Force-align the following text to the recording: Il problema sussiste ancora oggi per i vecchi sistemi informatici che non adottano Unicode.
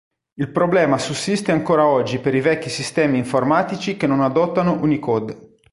Il 0.39 0.49
problema 0.49 0.97
sussiste 0.97 1.51
ancora 1.51 1.85
oggi 1.85 2.17
per 2.17 2.33
i 2.33 2.41
vecchi 2.41 2.69
sistemi 2.71 3.19
informatici 3.19 3.97
che 3.97 4.07
non 4.07 4.21
adottano 4.21 4.81
Unicode. 4.81 5.57